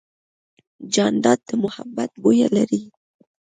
جانداد 0.93 1.39
د 1.47 1.49
محبت 1.63 2.11
بویه 2.21 2.47
لري. 2.57 2.81